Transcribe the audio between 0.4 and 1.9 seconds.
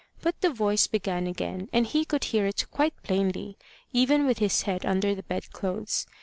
the voice began again; and